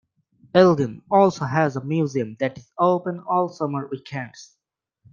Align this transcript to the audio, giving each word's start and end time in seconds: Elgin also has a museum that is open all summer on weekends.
Elgin 0.55 1.03
also 1.11 1.45
has 1.45 1.75
a 1.75 1.83
museum 1.83 2.35
that 2.39 2.57
is 2.57 2.71
open 2.79 3.19
all 3.19 3.47
summer 3.49 3.83
on 3.83 3.89
weekends. 3.91 4.57